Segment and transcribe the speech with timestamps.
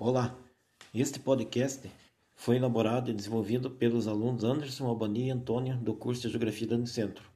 [0.00, 0.38] Olá,
[0.94, 1.90] este podcast
[2.36, 6.76] foi elaborado e desenvolvido pelos alunos Anderson, Albani e Antônio do curso de Geografia da
[6.76, 7.28] Unicentro.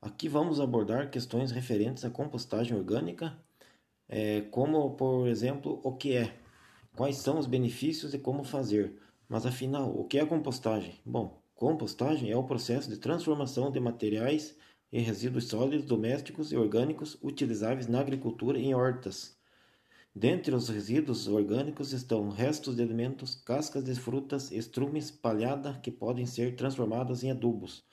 [0.00, 3.36] Aqui vamos abordar questões referentes à compostagem orgânica,
[4.08, 6.32] é, como, por exemplo, o que é,
[6.94, 8.94] quais são os benefícios e como fazer.
[9.28, 10.94] Mas afinal, o que é compostagem?
[11.04, 14.56] Bom, compostagem é o processo de transformação de materiais
[14.92, 19.35] e resíduos sólidos domésticos e orgânicos utilizáveis na agricultura em hortas
[20.18, 26.24] Dentre os resíduos orgânicos estão restos de alimentos, cascas de frutas, estrumes, palhada que podem
[26.24, 27.84] ser transformadas em adubos.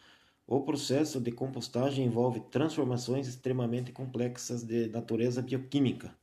[0.47, 6.15] O processo de compostagem envolve transformações extremamente complexas de natureza bioquímica,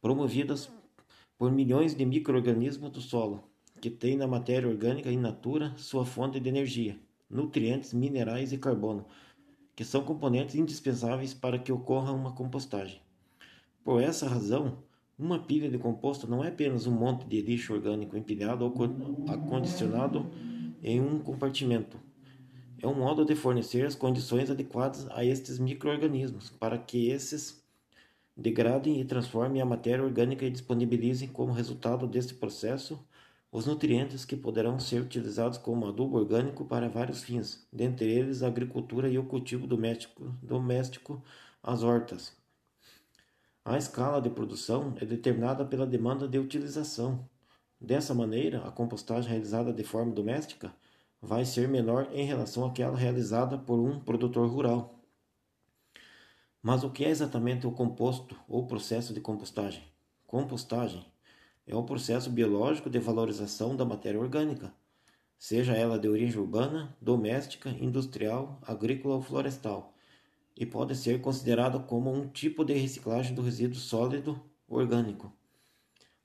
[0.00, 0.70] promovidas
[1.36, 3.44] por milhões de micro-organismos do solo,
[3.78, 6.98] que têm na matéria orgânica in natura sua fonte de energia,
[7.28, 9.04] nutrientes, minerais e carbono,
[9.74, 13.02] que são componentes indispensáveis para que ocorra uma compostagem.
[13.84, 14.78] Por essa razão,
[15.18, 18.74] uma pilha de composto não é apenas um monte de lixo orgânico empilhado ou
[19.28, 20.26] acondicionado
[20.82, 21.98] em um compartimento.
[22.82, 27.64] É um modo de fornecer as condições adequadas a estes microorganismos para que esses
[28.36, 33.02] degradem e transformem a matéria orgânica e disponibilizem como resultado deste processo
[33.50, 38.48] os nutrientes que poderão ser utilizados como adubo orgânico para vários fins, dentre eles a
[38.48, 41.22] agricultura e o cultivo doméstico, doméstico
[41.62, 42.36] as hortas.
[43.68, 47.28] A escala de produção é determinada pela demanda de utilização.
[47.80, 50.72] Dessa maneira, a compostagem realizada de forma doméstica
[51.20, 55.02] vai ser menor em relação àquela realizada por um produtor rural.
[56.62, 59.82] Mas o que é exatamente o composto ou processo de compostagem?
[60.28, 61.04] Compostagem
[61.66, 64.72] é o processo biológico de valorização da matéria orgânica,
[65.36, 69.95] seja ela de origem urbana, doméstica, industrial, agrícola ou florestal
[70.56, 75.32] e pode ser considerado como um tipo de reciclagem do resíduo sólido orgânico.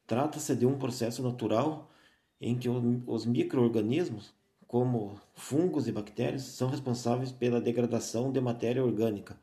[0.08, 1.92] Trata-se de um processo natural
[2.40, 4.34] em que os microorganismos,
[4.68, 9.40] como fungos e bactérias, são responsáveis pela degradação de matéria orgânica,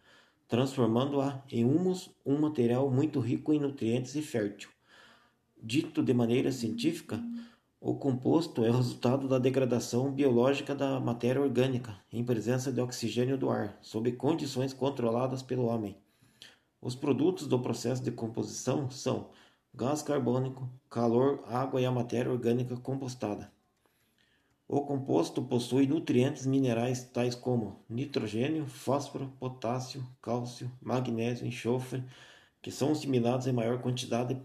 [0.49, 4.71] transformando-a em humus, um material muito rico em nutrientes e fértil.
[5.63, 7.23] Dito de maneira científica,
[7.81, 13.51] o composto é resultado da degradação biológica da matéria orgânica em presença de oxigênio do
[13.51, 15.97] ar, sob condições controladas pelo homem.
[16.83, 19.31] Os produtos do processo de composição são
[19.73, 23.53] gás carbônico, calor, água e a matéria orgânica compostada.
[24.67, 32.03] O composto possui nutrientes minerais tais como nitrogênio, fósforo, potássio, cálcio, magnésio, enxofre,
[32.61, 34.37] que são assimilados em maior quantidade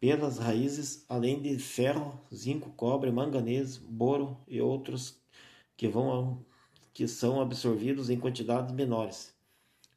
[0.00, 5.20] pelas raízes, além de ferro, zinco, cobre, manganês, boro e outros
[5.76, 6.44] que, vão,
[6.94, 9.34] que são absorvidos em quantidades menores.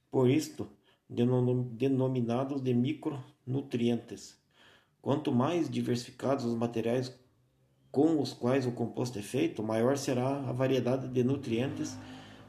[0.09, 0.67] Por isto,
[1.07, 4.37] denominados de micronutrientes.
[5.01, 7.13] Quanto mais diversificados os materiais
[7.91, 11.97] com os quais o composto é feito, maior será a variedade de nutrientes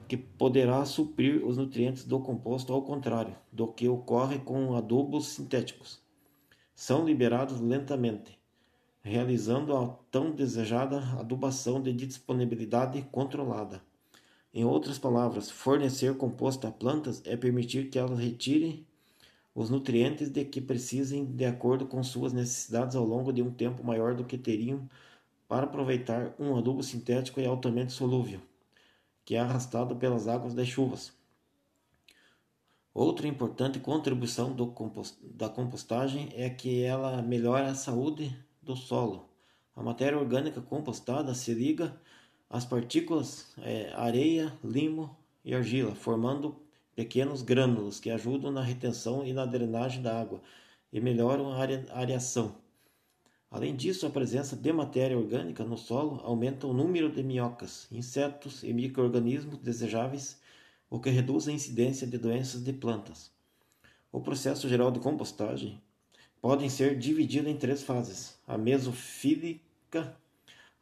[0.09, 6.02] que poderá suprir os nutrientes do composto, ao contrário do que ocorre com adubos sintéticos
[6.83, 8.37] são liberados lentamente,
[9.05, 13.81] realizando a tão desejada adubação de disponibilidade controlada.
[14.53, 18.85] Em outras palavras, fornecer composto a plantas é permitir que elas retirem
[19.55, 23.85] os nutrientes de que precisem de acordo com suas necessidades ao longo de um tempo
[23.85, 24.91] maior do que teriam
[25.47, 28.41] para aproveitar um adubo sintético e altamente solúvel,
[29.25, 31.22] que é arrastado pelas águas das chuvas.
[32.95, 39.31] Outra importante contribuição compost, da compostagem é que ela melhora a saúde do solo.
[39.75, 41.99] A matéria orgânica compostada se liga
[42.51, 46.55] às partículas é, areia, limo e argila, formando
[46.95, 50.43] pequenos grânulos que ajudam na retenção e na drenagem da água
[50.93, 51.57] e melhoram a
[51.99, 52.55] areação.
[53.51, 58.63] Além disso, a presença de matéria orgânica no solo aumenta o número de minhocas, insetos
[58.63, 60.42] e micro-organismos desejáveis
[60.93, 63.33] o que reduz a incidência de doenças de plantas.
[64.13, 65.81] O processo geral de compostagem
[66.39, 70.15] pode ser dividido em três fases: a mesofílica,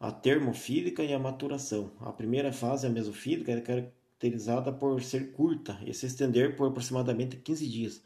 [0.01, 1.93] a termofílica e a maturação.
[2.01, 7.37] A primeira fase, a mesofílica, é caracterizada por ser curta e se estender por aproximadamente
[7.37, 8.03] 15 dias.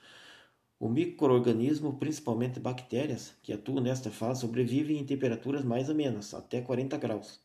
[0.78, 6.98] O microorganismo, principalmente bactérias, que atuam nesta fase, sobrevivem em temperaturas mais amenas, até 40
[6.98, 7.40] graus.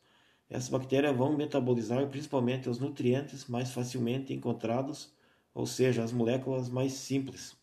[0.50, 5.14] Essas bactérias vão metabolizar principalmente os nutrientes mais facilmente encontrados,
[5.54, 7.56] ou seja, as moléculas mais simples.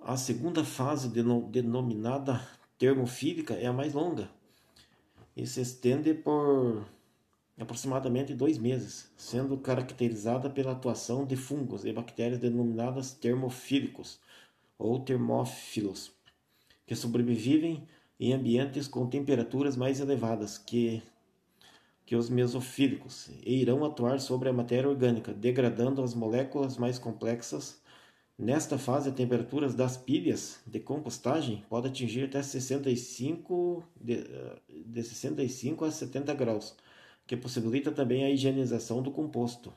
[0.00, 2.40] A segunda fase, denominada
[2.78, 4.30] termofílica, é a mais longa
[5.38, 6.84] e se estende por
[7.56, 14.20] aproximadamente dois meses, sendo caracterizada pela atuação de fungos e bactérias denominadas termofílicos
[14.76, 16.12] ou termófilos,
[16.84, 17.86] que sobrevivem
[18.20, 21.02] em ambientes com temperaturas mais elevadas que,
[22.04, 27.80] que os mesofílicos e irão atuar sobre a matéria orgânica, degradando as moléculas mais complexas.
[28.36, 34.24] Nesta fase, as temperaturas das pilhas de compostagem podem atingir até 65, de,
[34.86, 36.76] de 65 a 70 graus,
[37.26, 39.72] que possibilita também a higienização do composto,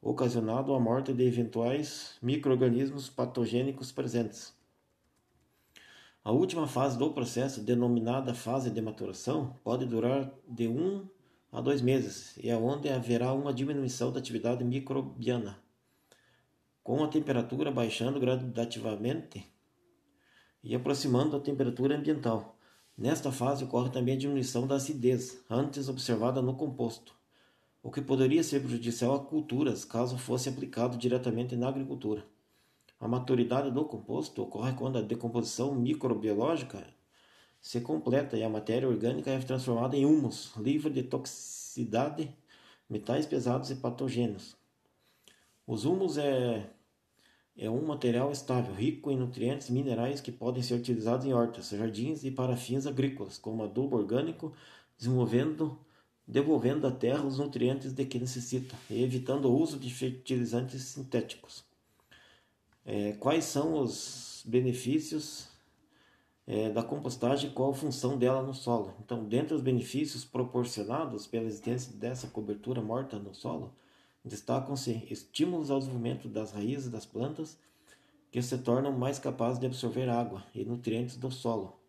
[0.00, 4.55] ocasionado a morte de eventuais micro-organismos patogênicos presentes.
[6.26, 11.06] A última fase do processo, denominada fase de maturação, pode durar de um
[11.52, 15.56] a dois meses e é onde haverá uma diminuição da atividade microbiana,
[16.82, 19.46] com a temperatura baixando gradativamente
[20.64, 22.58] e aproximando a temperatura ambiental.
[22.98, 27.14] Nesta fase ocorre também a diminuição da acidez, antes observada no composto,
[27.80, 32.26] o que poderia ser prejudicial a culturas caso fosse aplicado diretamente na agricultura.
[32.98, 36.82] A maturidade do composto ocorre quando a decomposição microbiológica
[37.60, 42.34] se completa e a matéria orgânica é transformada em humus, livre de toxicidade,
[42.88, 44.56] metais pesados e patogênios.
[45.66, 46.70] Os humus é,
[47.54, 52.24] é um material estável, rico em nutrientes minerais que podem ser utilizados em hortas, jardins
[52.24, 54.54] e para fins agrícolas, como adubo orgânico,
[54.96, 55.78] desenvolvendo,
[56.26, 61.65] devolvendo à terra os nutrientes de que necessita e evitando o uso de fertilizantes sintéticos
[62.86, 65.48] é, quais são os benefícios
[66.46, 68.94] é, da compostagem e qual a função dela no solo.
[69.00, 73.74] Então, dentre os benefícios proporcionados pela existência dessa cobertura morta no solo,
[74.24, 77.58] destacam-se estímulos ao desenvolvimento das raízes das plantas,
[78.30, 81.80] que se tornam mais capazes de absorver água e nutrientes do solo,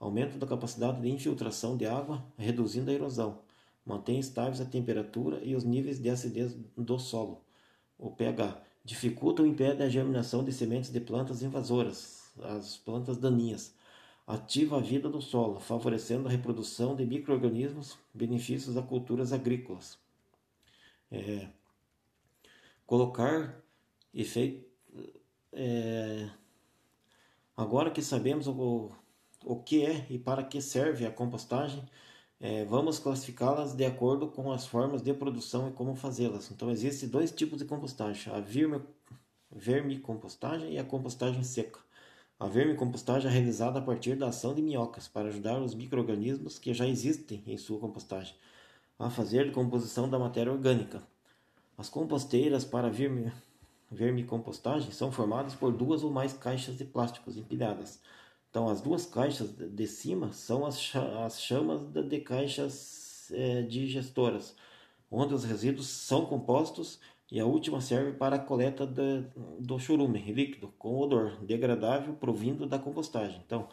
[0.00, 3.40] aumento da capacidade de infiltração de água, reduzindo a erosão,
[3.84, 7.42] mantém estáveis a temperatura e os níveis de acidez do solo,
[7.98, 13.74] o pH, dificulta ou impede a germinação de sementes de plantas invasoras, as plantas daninhas.
[14.26, 19.98] Ativa a vida do solo, favorecendo a reprodução de micro-organismos, benefícios a culturas agrícolas.
[21.12, 21.48] É,
[22.86, 23.62] colocar
[24.14, 24.66] efeito.
[25.52, 26.30] É,
[27.54, 28.90] agora que sabemos o,
[29.44, 31.86] o que é e para que serve a compostagem,
[32.40, 36.50] é, vamos classificá-las de acordo com as formas de produção e como fazê-las.
[36.50, 38.40] Então, existem dois tipos de compostagem: a
[39.50, 41.80] vermicompostagem e a compostagem seca.
[42.38, 46.72] A vermicompostagem é realizada a partir da ação de minhocas para ajudar os micro-organismos que
[46.72, 48.34] já existem em sua compostagem
[48.98, 51.02] a fazer decomposição da matéria orgânica.
[51.76, 53.32] As composteiras para vermi,
[53.90, 58.00] vermicompostagem são formadas por duas ou mais caixas de plásticos empilhadas
[58.50, 64.56] então, as duas caixas de cima são as, as chamas de caixas é, digestoras,
[65.10, 66.98] onde os resíduos são compostos
[67.30, 69.22] e a última serve para a coleta de,
[69.60, 73.42] do churume líquido com odor degradável provindo da compostagem.
[73.44, 73.68] Então,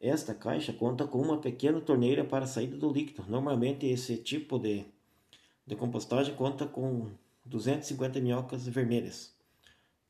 [0.00, 3.24] esta caixa conta com uma pequena torneira para a saída do líquido.
[3.28, 4.86] Normalmente, esse tipo de,
[5.66, 7.10] de compostagem conta com
[7.44, 9.36] 250 minhocas vermelhas.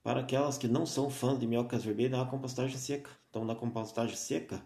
[0.05, 3.11] Para aquelas que não são fãs de minhocas vermelhas, a compostagem seca.
[3.31, 4.63] Então, na compostagem seca,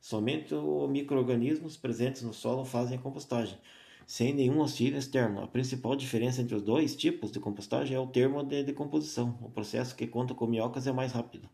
[0.00, 3.58] somente os micro-organismos presentes no solo fazem a compostagem,
[4.06, 5.42] sem nenhum auxílio externo.
[5.42, 9.38] A principal diferença entre os dois tipos de compostagem é o termo de decomposição.
[9.42, 11.48] O processo que conta com minhocas é mais rápido.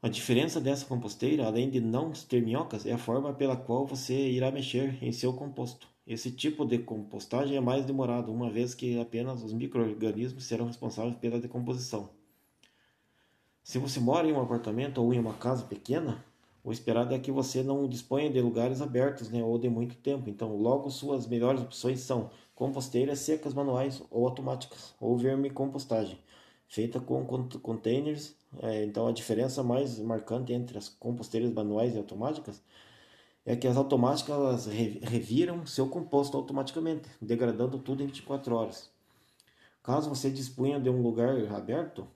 [0.00, 4.30] A diferença dessa composteira, além de não ter minhocas, é a forma pela qual você
[4.30, 5.88] irá mexer em seu composto.
[6.06, 11.16] Esse tipo de compostagem é mais demorado, uma vez que apenas os micro-organismos serão responsáveis
[11.16, 12.10] pela decomposição.
[13.64, 16.22] Se você mora em um apartamento ou em uma casa pequena,
[16.62, 20.28] o esperado é que você não disponha de lugares abertos né, ou de muito tempo.
[20.28, 26.18] Então, logo suas melhores opções são composteiras secas manuais ou automáticas, ou vermicompostagem,
[26.68, 28.34] feita com containers.
[28.62, 32.62] É, então, a diferença mais marcante entre as composteiras manuais e automáticas
[33.46, 38.90] é que as automáticas reviram seu composto automaticamente, degradando tudo em 24 horas.
[39.82, 42.06] Caso você disponha de um lugar aberto,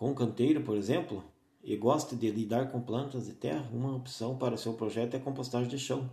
[0.00, 1.22] com um canteiro, por exemplo,
[1.62, 5.20] e goste de lidar com plantas de terra, uma opção para seu projeto é a
[5.20, 6.10] compostagem de chão.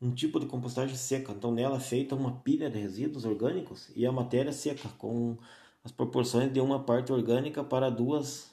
[0.00, 4.04] Um tipo de compostagem seca, então nela é feita uma pilha de resíduos orgânicos e
[4.04, 5.36] a matéria seca, com
[5.84, 8.50] as proporções de uma parte orgânica para duas,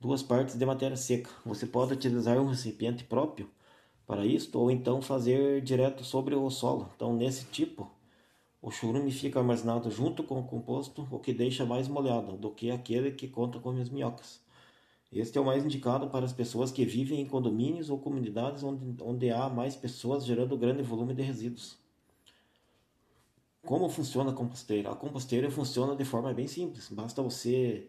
[0.00, 1.28] duas partes de matéria seca.
[1.44, 3.50] Você pode utilizar um recipiente próprio
[4.06, 6.90] para isto, ou então fazer direto sobre o solo.
[6.96, 7.90] Então, nesse tipo,
[8.62, 12.70] o churume fica armazenado junto com o composto, o que deixa mais molhado do que
[12.70, 14.40] aquele que conta com as minhocas.
[15.12, 19.02] Este é o mais indicado para as pessoas que vivem em condomínios ou comunidades onde,
[19.02, 21.78] onde há mais pessoas gerando grande volume de resíduos.
[23.64, 24.90] Como funciona a composteira?
[24.90, 26.88] A composteira funciona de forma bem simples.
[26.90, 27.88] Basta você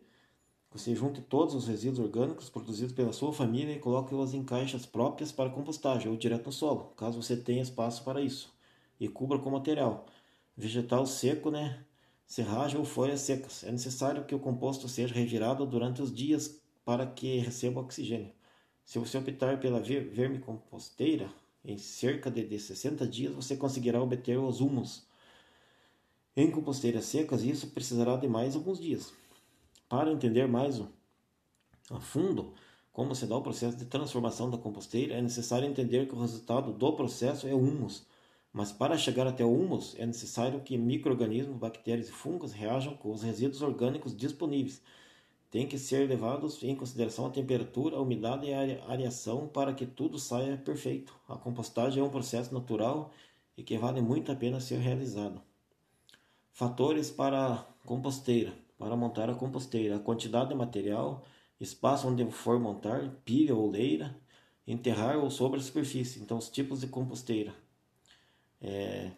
[0.72, 5.32] Você junte todos os resíduos orgânicos produzidos pela sua família e coloque-os em caixas próprias
[5.32, 8.54] para compostagem ou direto no solo, caso você tenha espaço para isso,
[9.00, 10.06] e cubra com material
[10.60, 11.86] vegetal seco, né?
[12.28, 13.64] serragem ou folhas secas.
[13.64, 18.32] É necessário que o composto seja revirado durante os dias para que receba oxigênio.
[18.86, 21.32] Se você optar pela vermicomposteira,
[21.64, 25.08] em cerca de 60 dias você conseguirá obter os humus.
[26.36, 29.14] Em composteiras secas, isso precisará de mais alguns dias.
[29.88, 30.82] Para entender mais
[31.90, 32.54] a fundo
[32.92, 36.74] como se dá o processo de transformação da composteira, é necessário entender que o resultado
[36.74, 38.06] do processo é humus.
[38.52, 43.12] Mas para chegar até o humus, é necessário que micro-organismos, bactérias e fungos reajam com
[43.12, 44.82] os resíduos orgânicos disponíveis.
[45.52, 49.86] Tem que ser levados em consideração a temperatura, a umidade e a areação para que
[49.86, 51.14] tudo saia perfeito.
[51.28, 53.12] A compostagem é um processo natural
[53.58, 55.42] e que vale muito a pena ser realizado.
[56.52, 58.54] Fatores para a composteira.
[58.78, 61.26] Para montar a composteira, a quantidade de material,
[61.60, 64.16] espaço onde for montar, pilha ou leira,
[64.66, 66.22] enterrar ou sobre a superfície.
[66.22, 67.54] Então, os tipos de composteira.
[68.62, 69.12] É,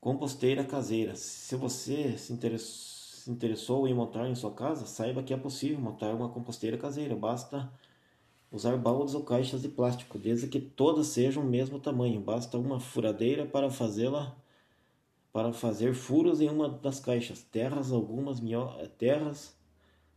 [0.00, 1.14] composteira caseira.
[1.16, 2.32] Se você se
[3.30, 7.16] interessou, em montar em sua casa, saiba que é possível montar uma composteira caseira.
[7.16, 7.72] Basta
[8.50, 12.20] usar baldes ou caixas de plástico, desde que todas sejam o mesmo tamanho.
[12.20, 14.36] Basta uma furadeira para fazê-la
[15.34, 17.42] para fazer furos em uma das caixas.
[17.42, 18.68] Terras, algumas minho...
[18.96, 19.56] terras,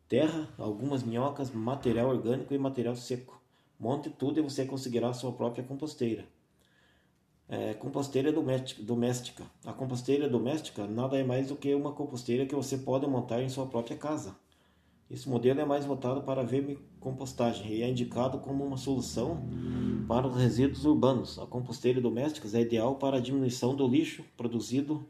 [0.07, 3.41] terra, algumas minhocas, material orgânico e material seco.
[3.79, 6.27] Monte tudo e você conseguirá sua própria composteira.
[7.49, 9.45] É, composteira doméstica.
[9.65, 13.47] A composteira doméstica nada é mais do que uma composteira que você pode montar em
[13.47, 14.35] sua própria casa.
[15.09, 19.41] Esse modelo é mais voltado para vermicompostagem e é indicado como uma solução
[20.05, 21.39] para os resíduos urbanos.
[21.39, 25.07] A composteira doméstica é ideal para a diminuição do lixo produzido,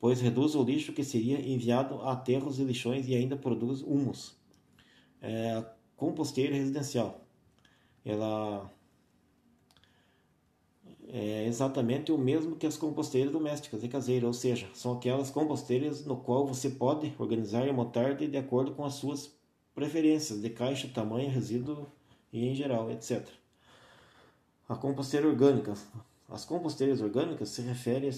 [0.00, 4.36] pois reduz o lixo que seria enviado a aterros e lixões e ainda produz humus.
[5.22, 7.24] É, a composteira residencial.
[8.04, 8.68] Ela
[11.10, 16.04] é exatamente o mesmo que as composteiras domésticas e caseiras, ou seja, são aquelas composteiras
[16.04, 19.32] no qual você pode organizar e montar de, de acordo com as suas
[19.74, 21.86] preferências de caixa, tamanho, resíduo
[22.32, 23.26] e em geral, etc.
[24.68, 25.74] A composteira orgânica.
[26.28, 28.12] As composteiras orgânicas se referem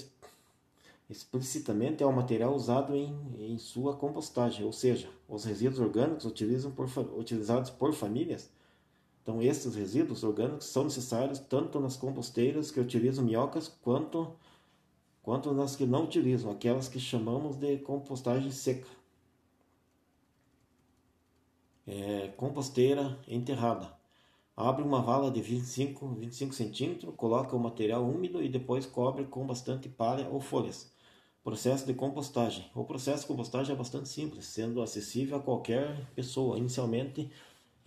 [1.08, 6.24] explicitamente ao material usado em, em sua compostagem, ou seja, os resíduos orgânicos
[6.74, 8.50] por, utilizados por famílias
[9.22, 14.34] então, esses resíduos orgânicos são necessários tanto nas composteiras que utilizam minhocas quanto,
[15.22, 18.88] quanto nas que não utilizam, aquelas que chamamos de compostagem seca.
[21.86, 23.92] É, composteira enterrada.
[24.56, 29.46] Abre uma vala de 25, 25 centímetros, coloca o material úmido e depois cobre com
[29.46, 30.92] bastante palha ou folhas.
[31.42, 32.70] Processo de compostagem.
[32.74, 36.58] O processo de compostagem é bastante simples, sendo acessível a qualquer pessoa.
[36.58, 37.30] Inicialmente,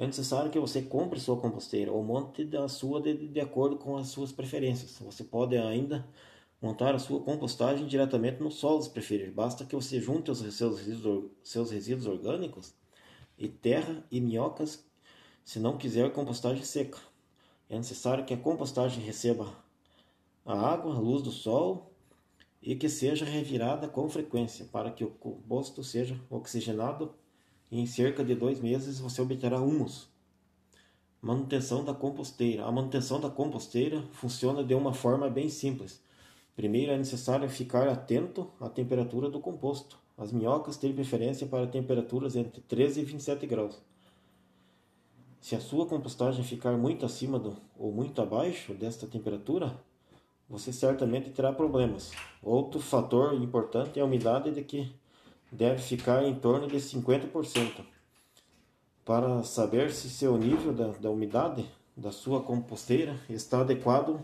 [0.03, 3.98] é necessário que você compre sua composteira ou monte da sua de, de acordo com
[3.98, 5.00] as suas preferências.
[5.00, 6.05] Você pode ainda
[6.62, 9.31] montar a sua compostagem diretamente no solo se preferir.
[9.31, 12.74] Basta que você junte os seus resíduos, seus resíduos orgânicos
[13.38, 14.86] e terra e minhocas,
[15.43, 17.00] se não quiser compostagem seca.
[17.69, 19.55] É necessário que a compostagem receba
[20.45, 21.93] a água, a luz do sol
[22.62, 27.13] e que seja revirada com frequência para que o composto seja oxigenado
[27.80, 30.08] em cerca de dois meses você obterá humus.
[31.22, 32.65] Manutenção da composteira.
[32.65, 36.01] A manutenção da composteira funciona de uma forma bem simples.
[36.56, 39.98] Primeiro é necessário ficar atento à temperatura do composto.
[40.18, 43.82] As minhocas têm preferência para temperaturas entre 13 e 27 graus.
[45.42, 49.75] Se a sua compostagem ficar muito acima do, ou muito abaixo desta temperatura,
[50.48, 52.12] você certamente terá problemas.
[52.42, 54.94] Outro fator importante é a umidade de que
[55.53, 57.86] deve ficar em torno de 50%.
[59.05, 64.19] Para saber se seu nível da, da umidade da sua composteira está adequado,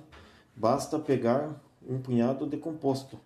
[0.56, 3.20] basta pegar um punhado de composto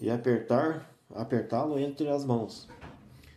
[0.00, 2.66] e apertar apertá-lo entre as mãos.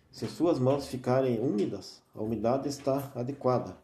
[0.10, 3.78] Se suas mãos ficarem úmidas, a umidade está adequada.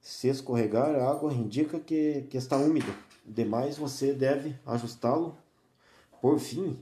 [0.00, 2.92] Se escorregar, a água indica que, que está úmido.
[3.24, 5.36] Demais, você deve ajustá-lo.
[6.20, 6.76] Por fim,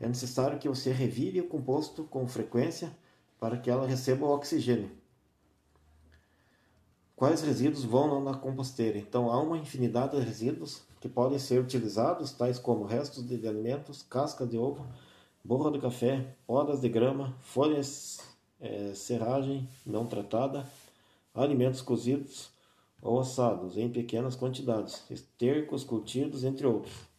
[0.00, 2.94] é necessário que você revire o composto com frequência
[3.40, 4.90] para que ela receba o oxigênio.
[7.14, 8.98] Quais resíduos vão na composteira?
[8.98, 14.02] Então, há uma infinidade de resíduos que podem ser utilizados, tais como restos de alimentos,
[14.02, 14.86] casca de ovo,
[15.42, 18.20] borra de café, podas de grama, folhas,
[18.60, 20.68] é, serragem não tratada,
[21.34, 22.50] alimentos cozidos
[23.00, 27.15] ou assados em pequenas quantidades, estercos curtidos, entre outros.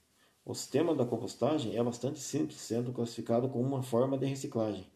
[0.47, 4.89] O sistema da compostagem é bastante simples, sendo classificado como uma forma de reciclagem.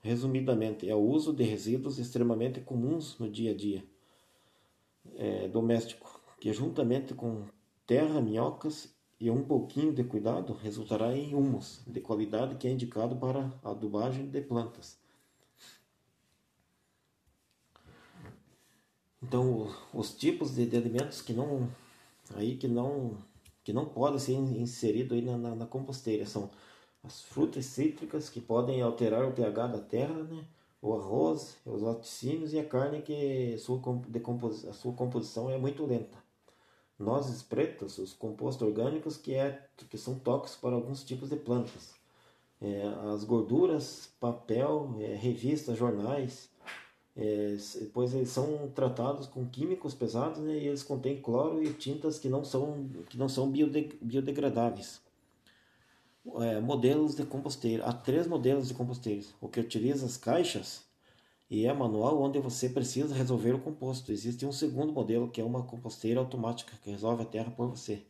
[0.00, 3.84] resumidamente, é o uso de resíduos extremamente comuns no dia a dia
[5.16, 7.46] é, doméstico, que juntamente com
[7.84, 13.16] terra, minhocas e um pouquinho de cuidado resultará em humus de qualidade que é indicado
[13.16, 15.00] para adubagem de plantas.
[19.20, 21.68] Então, os tipos de, alimentos que não
[22.36, 23.18] aí que não
[23.64, 26.50] que não podem ser inseridos aí na, na, na, composteira são
[27.04, 30.44] as frutas cítricas que podem alterar o pH da terra, né?
[30.80, 33.80] o arroz, os laticínios e a carne que sua,
[34.68, 36.22] a sua composição é muito lenta
[37.02, 41.94] nozes pretas, os compostos orgânicos que, é, que são tóxicos para alguns tipos de plantas.
[42.60, 46.48] É, as gorduras, papel, é, revistas, jornais,
[47.14, 47.56] é,
[47.92, 52.28] pois eles são tratados com químicos pesados né, e eles contêm cloro e tintas que
[52.28, 55.00] não são, que não são biodegradáveis.
[56.36, 57.84] É, modelos de composteira.
[57.84, 59.34] Há três modelos de composteiras.
[59.40, 60.84] O que utiliza as caixas
[61.50, 64.10] e é manual onde você precisa resolver o composto.
[64.12, 68.02] Existe um segundo modelo que é uma composteira automática que resolve a terra por você.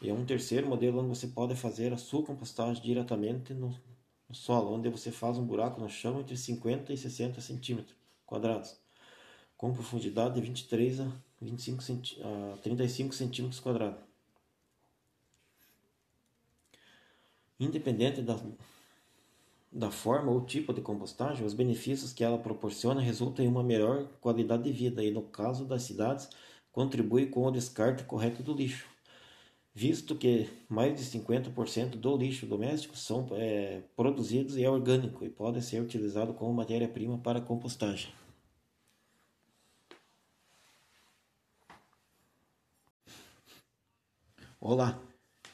[0.00, 3.76] E é um terceiro modelo onde você pode fazer a sua compostagem diretamente no,
[4.26, 7.99] no solo, onde você faz um buraco no chão entre 50 e 60 centímetros
[8.30, 8.78] quadrados,
[9.58, 11.82] com profundidade de 23 a, 25
[12.22, 14.00] a 35 centímetros quadrados.
[17.58, 18.38] Independente da,
[19.70, 24.06] da forma ou tipo de compostagem, os benefícios que ela proporciona resultam em uma melhor
[24.20, 26.30] qualidade de vida e, no caso das cidades,
[26.72, 28.86] contribui com o descarte correto do lixo,
[29.74, 35.28] visto que mais de 50% do lixo doméstico são é, produzidos e é orgânico e
[35.28, 38.19] pode ser utilizado como matéria-prima para compostagem.
[44.62, 45.02] Olá,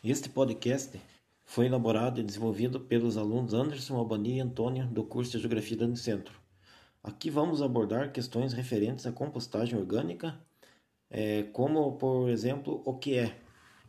[0.03, 1.01] este podcast
[1.45, 5.85] foi elaborado e desenvolvido pelos alunos Anderson, Albani e Antônia do curso de Geografia da
[5.85, 6.41] Unicentro.
[7.05, 10.37] Aqui vamos abordar questões referentes à compostagem orgânica,
[11.09, 13.39] é, como, por exemplo, o que é,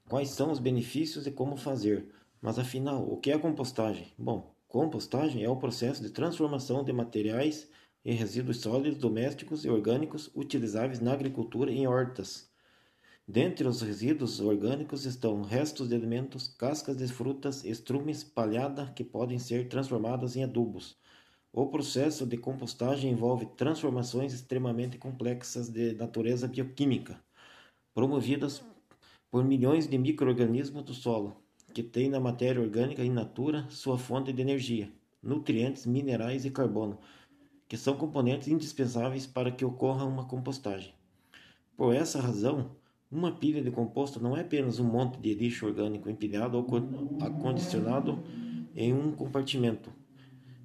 [0.07, 2.13] quais são os benefícios e como fazer.
[2.39, 4.13] Mas afinal, o que é compostagem?
[4.19, 7.67] Bom, compostagem é o processo de transformação de materiais
[8.05, 12.46] e resíduos sólidos domésticos e orgânicos utilizáveis na agricultura em hortas
[13.29, 19.37] Dentre os resíduos orgânicos estão restos de alimentos, cascas de frutas, estrumes, palhada que podem
[19.37, 20.95] ser transformadas em adubos.
[21.51, 27.21] O processo de compostagem envolve transformações extremamente complexas de natureza bioquímica,
[27.93, 28.63] promovidas
[29.29, 31.35] por milhões de micro-organismos do solo,
[31.73, 34.89] que têm na matéria orgânica in natura sua fonte de energia,
[35.21, 36.97] nutrientes, minerais e carbono,
[37.67, 40.93] que são componentes indispensáveis para que ocorra uma compostagem.
[41.75, 42.76] Por essa razão,
[43.11, 46.65] uma pilha de composto não é apenas um monte de lixo orgânico empilhado ou
[47.21, 48.19] acondicionado
[48.75, 49.91] em um compartimento.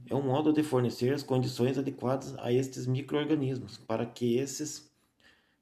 [0.09, 4.93] É um modo de fornecer as condições adequadas a estes microorganismos para que esses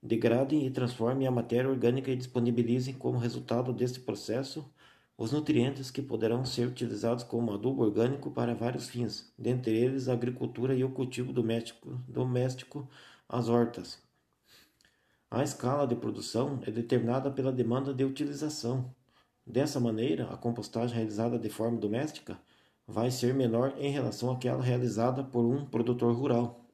[0.02, 4.68] degradem e transformem a matéria orgânica e disponibilizem como resultado deste processo
[5.16, 10.14] os nutrientes que poderão ser utilizados como adubo orgânico para vários fins, dentre eles a
[10.14, 12.88] agricultura e o cultivo doméstico, doméstico
[13.28, 14.09] as hortas.
[15.32, 18.92] A escala de produção é determinada pela demanda de utilização.
[19.46, 22.36] Dessa maneira, a compostagem realizada de forma doméstica
[22.84, 26.66] vai ser menor em relação àquela realizada por um produtor rural.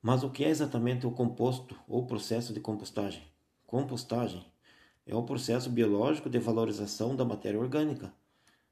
[0.00, 3.22] Mas o que é exatamente o composto ou processo de compostagem?
[3.66, 4.42] Compostagem
[5.06, 8.14] é o processo biológico de valorização da matéria orgânica,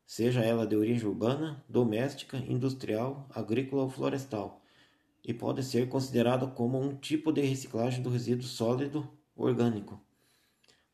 [0.06, 4.61] seja ela de origem urbana, doméstica, industrial, agrícola ou florestal
[5.24, 10.00] e pode ser considerado como um tipo de reciclagem do resíduo sólido orgânico.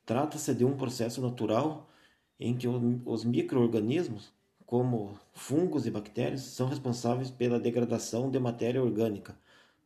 [0.04, 1.90] Trata-se de um processo natural
[2.38, 4.32] em que os microorganismos,
[4.64, 9.38] como fungos e bactérias, são responsáveis pela degradação de matéria orgânica,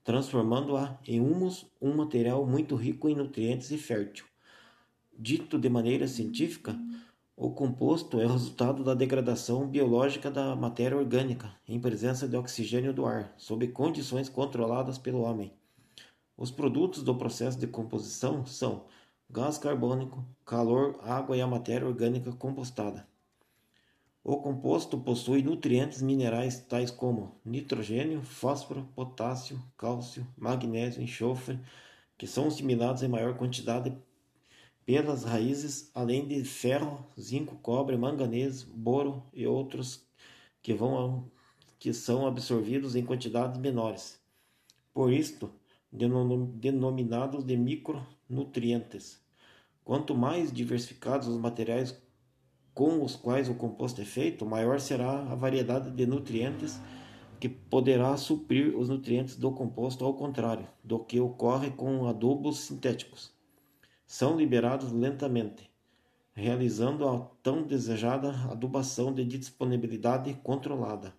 [0.04, 4.26] transformando-a em humus, um material muito rico em nutrientes e fértil.
[5.16, 6.76] Dito de maneira científica,
[7.44, 12.92] o composto é o resultado da degradação biológica da matéria orgânica em presença de oxigênio
[12.92, 15.52] do ar, sob condições controladas pelo homem.
[16.36, 18.84] Os produtos do processo de composição são
[19.28, 23.04] gás carbônico, calor, água e a matéria orgânica compostada.
[24.22, 31.58] O composto possui nutrientes minerais tais como nitrogênio, fósforo, potássio, cálcio, magnésio, enxofre,
[32.16, 33.92] que são assimilados em maior quantidade
[34.84, 40.04] pelas raízes, além de ferro, zinco, cobre, manganês, boro e outros
[40.62, 41.30] que, vão,
[41.78, 44.20] que são absorvidos em quantidades menores.
[44.92, 45.50] Por isto,
[45.90, 49.20] denominados de micronutrientes.
[49.84, 52.00] Quanto mais diversificados os materiais
[52.74, 56.80] com os quais o composto é feito, maior será a variedade de nutrientes
[57.38, 63.32] que poderá suprir os nutrientes do composto ao contrário do que ocorre com adubos sintéticos.
[64.14, 65.70] São liberados lentamente,
[66.34, 71.14] realizando a tão desejada adubação de disponibilidade controlada.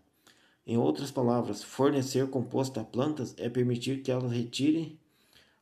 [0.64, 4.96] Em outras palavras, fornecer composto a plantas é permitir que elas retirem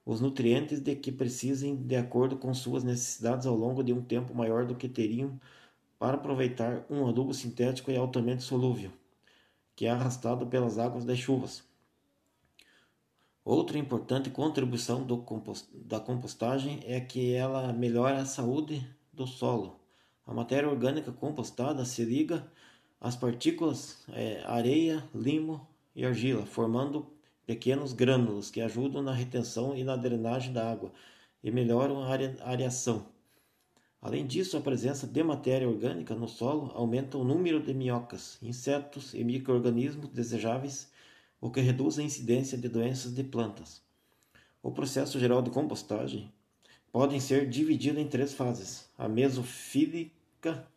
[0.06, 4.36] os nutrientes de que precisem de acordo com suas necessidades ao longo de um tempo
[4.36, 5.40] maior do que teriam
[5.98, 8.92] para aproveitar um adubo sintético e altamente solúvel
[9.74, 11.71] que é arrastado pelas águas das chuvas.
[13.52, 19.78] Outra importante contribuição compost da compostagem é que ela melhora a saúde do solo.
[20.26, 22.50] A matéria orgânica compostada se liga
[22.98, 27.06] às partículas é, areia, limo e argila, formando
[27.46, 30.94] pequenos grânulos que ajudam na retenção e na drenagem da água
[31.44, 32.08] e melhoram a
[32.50, 33.06] areação.
[34.02, 39.14] Além disso, a presença de matéria orgânica no solo aumenta o número de minhocas, insetos
[39.14, 40.90] e microorganismos desejáveis,
[41.42, 43.82] o que reduz a incidência de doenças de plantas.
[44.62, 46.32] O processo geral de compostagem
[46.92, 50.68] pode ser dividido em três fases: a mesofílica,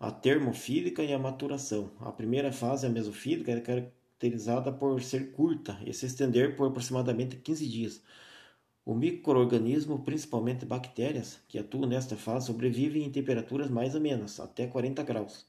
[0.00, 1.90] a termofílica e a maturação.
[2.00, 7.36] A primeira fase, a mesofílica, é caracterizada por ser curta e se estender por aproximadamente
[7.36, 8.02] 15 dias.
[8.86, 15.02] O microorganismo, principalmente bactérias, que atuam nesta fase, sobrevivem em temperaturas mais amenas, até 40
[15.02, 15.46] graus.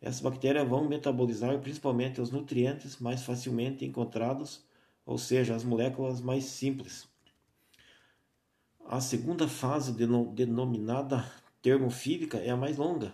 [0.00, 4.64] Essas bactérias vão metabolizar principalmente os nutrientes mais facilmente encontrados,
[5.04, 7.08] ou seja, as moléculas mais simples.
[8.86, 11.30] A segunda fase, denominada
[11.62, 13.12] termofílica, é a mais longa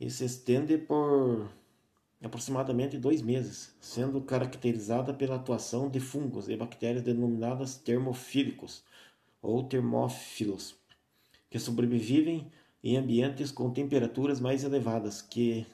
[0.00, 1.50] e se estende por
[2.22, 8.82] aproximadamente dois meses, sendo caracterizada pela atuação de fungos e bactérias denominadas termofílicos
[9.42, 10.74] ou termófilos,
[11.50, 12.50] que sobrevivem
[12.82, 15.66] em ambientes com temperaturas mais elevadas que,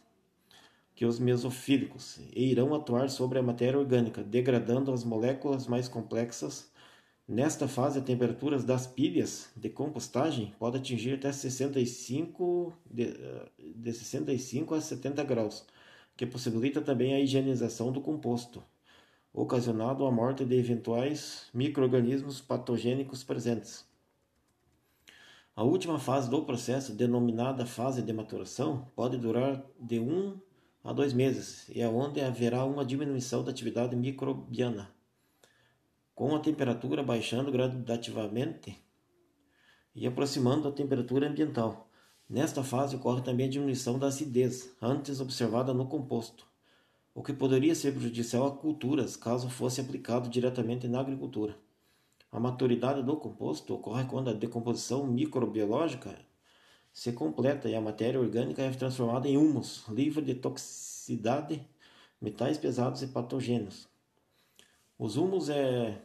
[0.95, 6.71] que os mesofílicos e irão atuar sobre a matéria orgânica, degradando as moléculas mais complexas.
[7.29, 13.14] Nesta fase, as temperaturas das pilhas de compostagem podem atingir até 65, de,
[13.75, 15.66] de 65 a 70 graus
[16.16, 18.62] que possibilita também a higienização do composto,
[19.33, 23.85] ocasionado a morte de eventuais microrganismos patogênicos presentes.
[25.57, 30.38] A última fase do processo, denominada fase de maturação, pode durar de 1 um
[30.85, 34.95] a 2 meses e é onde haverá uma diminuição da atividade microbiana,
[36.14, 38.79] com a temperatura baixando gradativamente
[39.95, 41.88] e aproximando a temperatura ambiental.
[42.29, 46.47] Nesta fase ocorre também a diminuição da acidez, antes observada no composto,
[47.14, 51.57] o que poderia ser prejudicial a culturas caso fosse aplicado diretamente na agricultura.
[52.33, 56.19] A maturidade do composto ocorre quando a decomposição microbiológica
[56.93, 61.67] se completa e a matéria orgânica é transformada em humus, livre de toxicidade,
[62.21, 63.89] metais pesados e patogênios.
[64.99, 66.03] Os humus é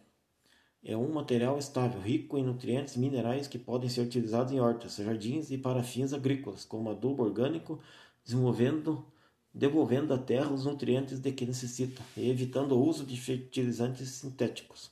[0.83, 5.51] é um material estável, rico em nutrientes minerais que podem ser utilizados em hortas, jardins
[5.51, 7.79] e para fins agrícolas, como adubo orgânico,
[8.23, 9.05] desenvolvendo,
[9.53, 14.91] devolvendo à terra os nutrientes de que necessita e evitando o uso de fertilizantes sintéticos.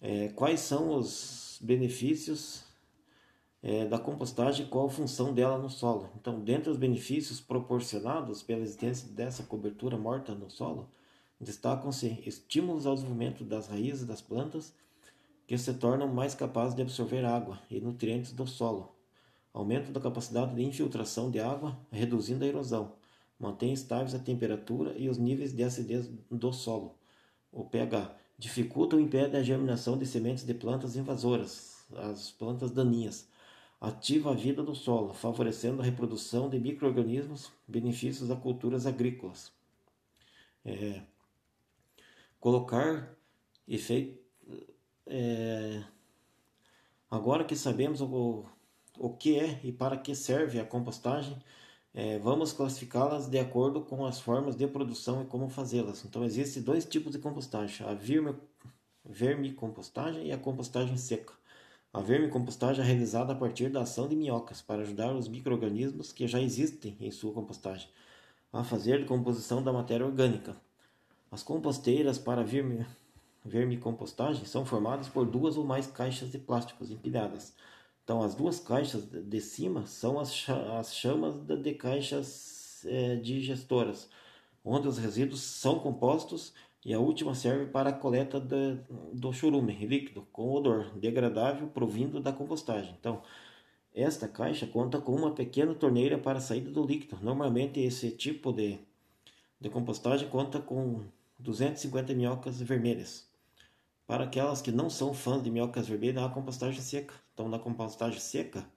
[0.00, 2.64] É, quais são os benefícios
[3.62, 6.10] é, da compostagem e qual a função dela no solo?
[6.18, 10.88] Então, dentre os benefícios proporcionados pela existência dessa cobertura morta no solo,
[11.40, 14.74] Destacam-se estímulos ao desenvolvimento das raízes das plantas,
[15.46, 18.94] que se tornam mais capazes de absorver água e nutrientes do solo,
[19.52, 22.92] aumento da capacidade de infiltração de água, reduzindo a erosão,
[23.38, 26.98] mantém estáveis a temperatura e os níveis de acidez do solo,
[27.50, 33.28] o pH, dificulta ou impede a germinação de sementes de plantas invasoras, as plantas daninhas,
[33.78, 39.52] ativa a vida do solo, favorecendo a reprodução de microrganismos, benefícios a culturas agrícolas.
[40.64, 41.02] É,
[42.40, 43.14] colocar
[43.68, 44.18] efeito.
[45.06, 45.84] É,
[47.10, 48.46] agora que sabemos o,
[48.98, 51.36] o que é e para que serve a compostagem,
[51.94, 56.04] é, vamos classificá-las de acordo com as formas de produção e como fazê-las.
[56.04, 57.94] Então, existem dois tipos de compostagem: a
[59.04, 61.34] vermicompostagem e a compostagem seca.
[61.92, 66.28] A vermicompostagem é realizada a partir da ação de minhocas para ajudar os micro-organismos que
[66.28, 67.88] já existem em sua compostagem
[68.52, 70.56] a fazer decomposição da matéria orgânica.
[71.30, 72.44] As composteiras para
[73.44, 77.54] vermicompostagem são formadas por duas ou mais caixas de plásticos empilhadas.
[78.10, 80.34] Então, as duas caixas de cima são as,
[80.92, 84.10] chamas de caixas é, digestoras,
[84.64, 86.52] onde os resíduos são compostos
[86.84, 88.78] e a última serve para a coleta de,
[89.12, 92.96] do churume líquido com odor degradável provindo da compostagem.
[92.98, 93.22] Então,
[93.94, 97.16] esta caixa conta com uma pequena torneira para a saída do líquido.
[97.22, 98.80] Normalmente, esse tipo de
[99.60, 101.04] de compostagem conta com
[101.38, 103.30] 250 minhocas vermelhas.
[104.04, 107.14] Para aquelas que não são fãs de minhocas vermelhas, há compostagem seca.
[107.40, 108.70] Então, na compostagem seca,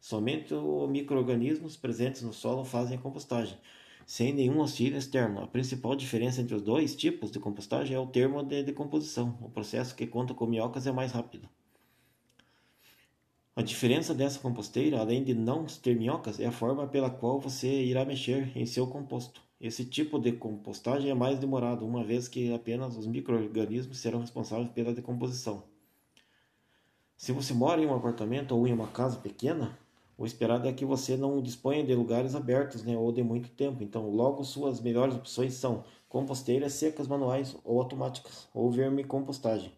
[0.00, 3.58] somente os micro-organismos presentes no solo fazem a compostagem,
[4.06, 5.42] sem nenhum auxílio externo.
[5.42, 9.38] A principal diferença entre os dois tipos de compostagem é o termo de decomposição.
[9.42, 11.46] O processo que conta com minhocas é mais rápido.
[13.54, 17.84] A diferença dessa composteira, além de não ter minhocas, é a forma pela qual você
[17.84, 19.42] irá mexer em seu composto.
[19.60, 24.70] Esse tipo de compostagem é mais demorado, uma vez que apenas os micro-organismos serão responsáveis
[24.70, 25.75] pela decomposição.
[27.16, 29.78] Se você mora em um apartamento ou em uma casa pequena,
[30.18, 33.82] o esperado é que você não disponha de lugares abertos né, ou de muito tempo.
[33.82, 39.72] Então, logo suas melhores opções são composteiras secas manuais ou automáticas, ou vermicompostagem,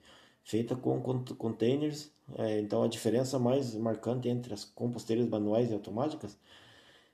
[0.45, 6.37] feita com containers é, então a diferença mais marcante entre as composteiras manuais e automáticas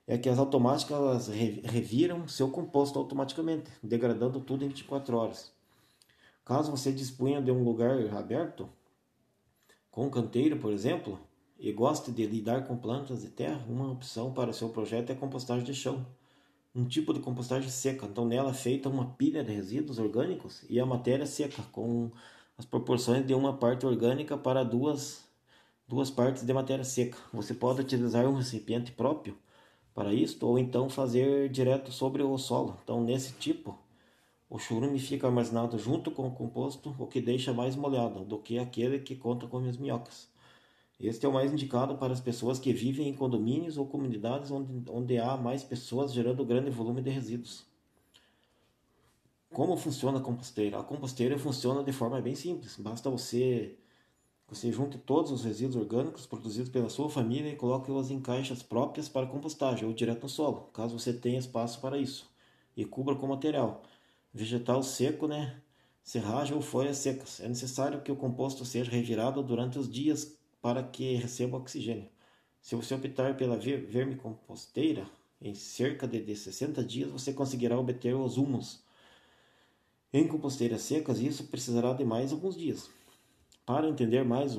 [0.06, 5.52] é que as automáticas reviram seu composto automaticamente, degradando tudo em 24 horas.
[6.44, 8.68] Caso você disponha de um lugar aberto,
[9.94, 11.20] com canteiro, por exemplo,
[11.56, 15.16] e goste de lidar com plantas de terra, uma opção para seu projeto é a
[15.16, 16.04] compostagem de chão.
[16.74, 20.80] Um tipo de compostagem seca, então nela é feita uma pilha de resíduos orgânicos e
[20.80, 22.10] a matéria seca, com
[22.58, 25.22] as proporções de uma parte orgânica para duas,
[25.86, 27.16] duas partes de matéria seca.
[27.32, 29.38] Você pode utilizar um recipiente próprio
[29.94, 32.76] para isto ou então fazer direto sobre o solo.
[32.82, 33.78] Então, nesse tipo,
[34.54, 38.56] o churume fica armazenado junto com o composto, o que deixa mais molhado do que
[38.56, 40.28] aquele que conta com as minhocas.
[41.00, 44.88] Este é o mais indicado para as pessoas que vivem em condomínios ou comunidades onde,
[44.88, 47.66] onde há mais pessoas gerando grande volume de resíduos.
[49.52, 50.78] Como funciona a composteira?
[50.78, 52.76] A composteira funciona de forma bem simples.
[52.78, 53.76] Basta você
[54.46, 59.08] você junte todos os resíduos orgânicos produzidos pela sua família e coloque-os em caixas próprias
[59.08, 62.30] para compostagem ou direto no solo, caso você tenha espaço para isso,
[62.76, 63.82] e cubra com material
[64.34, 65.62] vegetal seco, né?
[66.02, 67.40] serragem ou folhas secas.
[67.40, 72.08] É necessário que o composto seja revirado durante os dias para que receba oxigênio.
[72.60, 75.06] Se você optar pela vermicomposteira,
[75.40, 78.84] em cerca de 60 dias você conseguirá obter os humus
[80.14, 82.88] em composteiras secas, isso precisará de mais alguns dias.
[83.66, 84.56] Para entender mais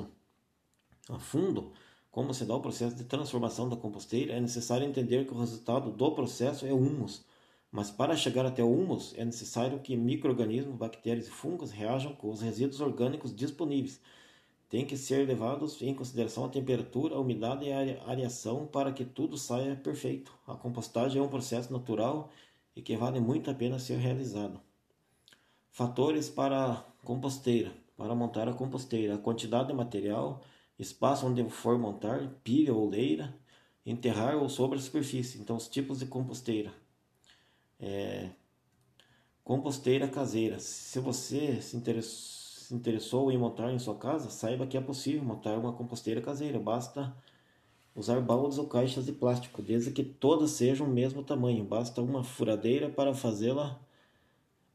[1.08, 1.72] a fundo
[2.10, 5.90] como se dá o processo de transformação da composteira, é necessário entender que o resultado
[5.90, 7.24] do processo é humus.
[7.70, 12.30] Mas para chegar até o humus, é necessário que micro-organismos, bactérias e fungos reajam com
[12.30, 14.00] os resíduos orgânicos disponíveis.
[14.68, 19.04] Tem que ser levados em consideração a temperatura, a umidade e a areação para que
[19.04, 20.32] tudo saia perfeito.
[20.46, 22.30] A compostagem é um processo natural
[22.74, 24.60] e que vale muito a pena ser realizado.
[25.70, 27.72] Fatores para a composteira.
[27.96, 30.42] Para montar a composteira, a quantidade de material,
[30.78, 33.34] espaço onde for montar, pilha ou leira,
[33.84, 35.38] enterrar ou sobre a superfície.
[35.38, 36.72] Então, os tipos de composteira.
[37.78, 38.30] É,
[39.44, 40.58] composteira caseira.
[40.58, 41.76] Se você se
[42.74, 46.58] interessou, em montar em sua casa, saiba que é possível montar uma composteira caseira.
[46.58, 47.14] Basta
[47.94, 51.64] usar baldes ou caixas de plástico, desde que todas sejam o mesmo tamanho.
[51.64, 53.80] Basta uma furadeira para fazê-la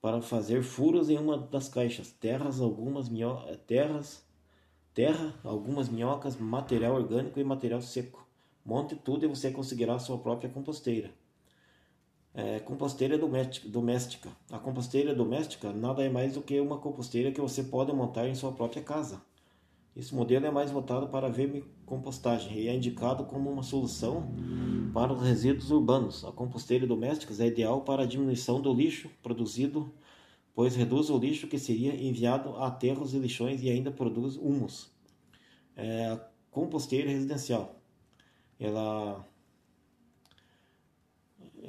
[0.02, 4.26] para fazer furos em uma das caixas, terras, algumas minhocas, terras,
[4.94, 8.28] terra, algumas minhocas, material orgânico e material seco.
[8.66, 11.12] Monte tudo e você conseguirá a sua própria composteira.
[12.34, 14.30] É, composteira doméstica.
[14.50, 18.36] A composteira doméstica nada é mais do que uma composteira que você pode montar em
[18.36, 19.22] sua própria casa.
[19.94, 24.34] Esse modelo é mais voltado para a vermicompostagem e é indicado como uma solução
[24.94, 26.24] para os resíduos urbanos.
[26.24, 29.92] A composteira doméstica é ideal para a diminuição do lixo produzido,
[30.56, 34.90] pois reduz o lixo que seria enviado a aterros e lixões e ainda produz humus.
[35.76, 37.76] É a composteira residencial.
[38.58, 39.26] Ela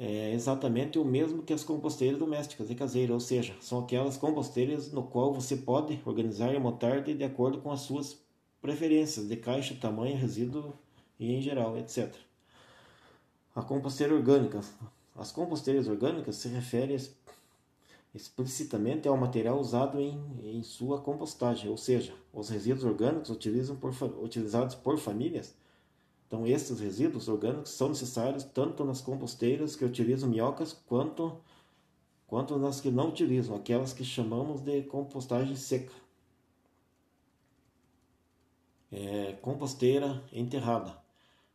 [0.05, 4.91] é exatamente o mesmo que as composteiras domésticas e caseiras, ou seja, são aquelas composteiras
[4.91, 8.19] no qual você pode organizar e montar de, acordo com as suas
[8.61, 10.73] preferências de caixa, tamanho, resíduo
[11.17, 12.13] e em geral, etc.
[13.55, 14.59] A composteira orgânica.
[15.15, 16.97] As composteiras orgânicas se referem
[18.13, 23.29] explicitamente ao material usado em, em sua compostagem, ou seja, os resíduos orgânicos
[23.79, 25.55] por, utilizados por famílias
[26.33, 31.37] então, esses resíduos orgânicos são necessários tanto nas composteiras que utilizam minhocas quanto,
[32.25, 35.93] quanto nas que não utilizam, aquelas que chamamos de compostagem seca.
[38.91, 40.97] É, composteira enterrada.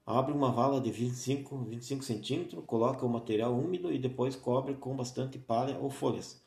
[0.07, 4.95] Abre uma vala de 25, 25 centímetros, coloca o material úmido e depois cobre com
[4.95, 6.41] bastante palha ou folhas.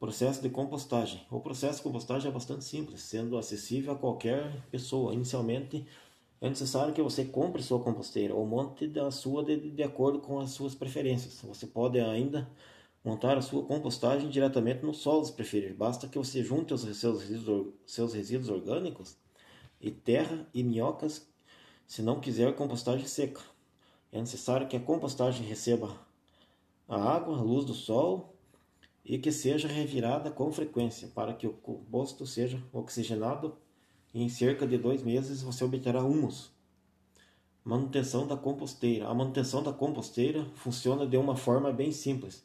[0.00, 1.20] Processo de compostagem.
[1.30, 5.12] O processo de compostagem é bastante simples, sendo acessível a qualquer pessoa.
[5.12, 5.86] Inicialmente,
[6.44, 10.38] é necessário que você compre sua composteira ou monte da sua de, de acordo com
[10.38, 11.40] as suas preferências.
[11.40, 12.50] Você pode ainda
[13.02, 15.74] montar a sua compostagem diretamente no solo, se preferir.
[15.74, 19.16] Basta que você junte os seus resíduos, seus resíduos orgânicos
[19.80, 21.26] e terra e minhocas,
[21.86, 23.40] se não quiser compostagem seca.
[24.12, 25.98] É necessário que a compostagem receba
[26.86, 28.36] a água, a luz do sol
[29.02, 33.56] e que seja revirada com frequência para que o composto seja oxigenado
[34.22, 36.52] em cerca de dois meses você obterá humus.
[37.64, 39.08] Manutenção da composteira.
[39.08, 42.44] A manutenção da composteira funciona de uma forma bem simples.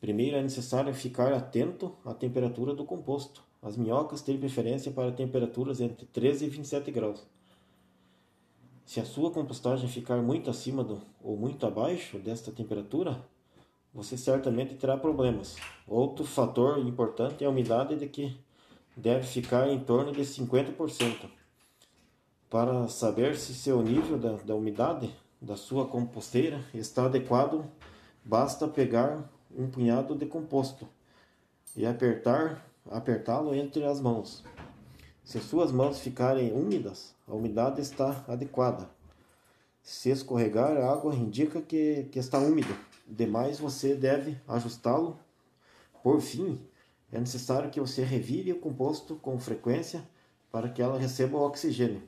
[0.00, 3.42] Primeiro é necessário ficar atento à temperatura do composto.
[3.62, 7.24] As minhocas têm preferência para temperaturas entre 13 e 27 graus.
[8.84, 13.24] Se a sua compostagem ficar muito acima do, ou muito abaixo desta temperatura,
[13.92, 15.56] você certamente terá problemas.
[15.88, 18.36] Outro fator importante é a umidade de que
[18.96, 21.28] deve ficar em torno de 50%.
[22.48, 27.64] Para saber se seu nível da, da umidade da sua composteira está adequado,
[28.24, 30.88] basta pegar um punhado de composto
[31.76, 34.44] e apertar apertá-lo entre as mãos.
[35.24, 38.88] Se suas mãos ficarem úmidas, a umidade está adequada.
[39.82, 42.76] Se escorregar, a água indica que, que está úmido.
[43.06, 45.18] Demais, você deve ajustá-lo.
[46.02, 46.60] Por fim,
[47.12, 50.06] é necessário que você revire o composto com frequência
[50.50, 52.02] para que ela receba o oxigênio.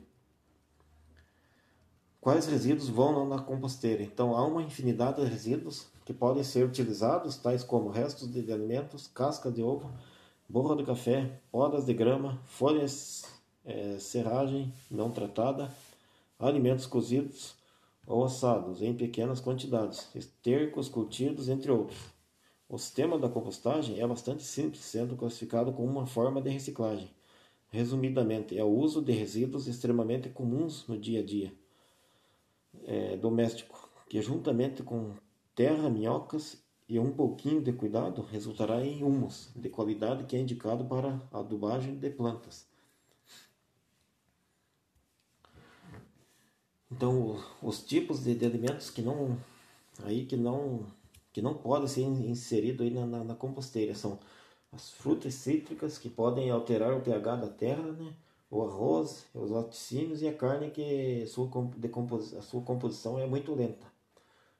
[2.19, 4.03] Quais resíduos vão na composteira?
[4.03, 9.07] Então, há uma infinidade de resíduos que podem ser utilizados, tais como restos de alimentos,
[9.07, 9.89] casca de ovo,
[10.47, 13.23] borra de café, podas de grama, folhas,
[13.63, 15.71] é, serragem não tratada,
[16.37, 17.55] alimentos cozidos
[18.05, 22.18] ou assados em pequenas quantidades, estercos curtidos, entre outros.
[22.69, 27.11] O sistema da compostagem é bastante simples, sendo classificado como uma forma de reciclagem.
[27.71, 31.51] Resumidamente, é o uso de resíduos extremamente comuns no dia a dia
[32.85, 35.13] é, doméstico, que juntamente com
[35.55, 40.85] terra, minhocas e um pouquinho de cuidado resultará em humus de qualidade que é indicado
[40.85, 42.67] para adubagem de plantas.
[46.91, 49.37] Então, os tipos de, de, alimentos que não
[50.03, 50.85] aí que não
[51.33, 54.19] que não podem ser inseridos aí na, na, na, composteira são
[54.71, 58.13] as frutas cítricas que podem alterar o pH da terra, né?
[58.51, 61.49] O arroz, os laticínios e a carne que sua,
[62.37, 63.85] a sua composição é muito lenta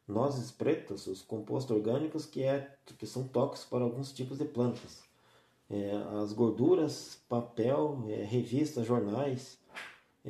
[0.09, 5.03] nozes pretas, os compostos orgânicos que, é, que são tóxicos para alguns tipos de plantas.
[5.69, 9.58] É, as gorduras, papel, é, revistas, jornais,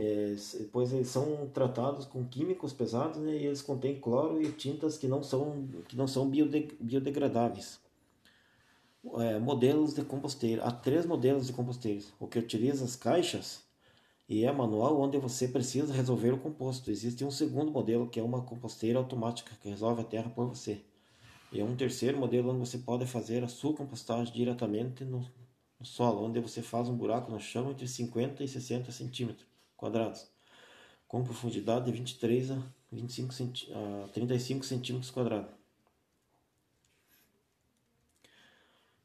[0.02, 0.34] é,
[0.72, 5.10] pois eles são tratados com químicos pesados né, e eles contêm cloro e tintas que
[5.10, 7.82] não são, que não são biodegradáveis.
[9.18, 10.64] É, modelos de composteira.
[10.64, 12.14] Há três modelos de composteiros.
[12.18, 13.62] O que utiliza as caixas
[14.28, 16.90] e é manual onde você precisa resolver o composto.
[16.90, 20.80] Existe um segundo modelo que é uma composteira automática que resolve a terra por você.
[21.52, 25.28] E é um terceiro modelo onde você pode fazer a sua compostagem diretamente no,
[25.78, 30.30] no solo, onde você faz um buraco no chão entre 50 e 60 centímetros quadrados,
[31.08, 32.62] com profundidade de 23 a,
[32.92, 33.34] 25
[33.74, 35.52] a 35 centímetros quadrados.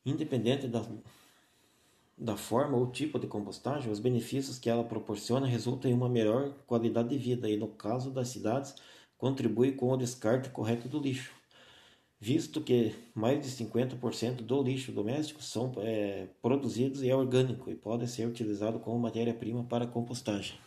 [0.05, 0.85] Independente da,
[2.19, 6.53] da forma ou tipo de compostagem, os benefícios que ela proporciona resultam em uma melhor
[6.67, 8.75] qualidade de vida e, no caso das cidades,
[9.17, 11.33] contribui com o descarte correto do lixo,
[12.21, 17.75] visto que mais de 50% do lixo doméstico são é, produzidos e é orgânico e
[17.75, 20.64] pode ser utilizado como matéria-prima para compostagem.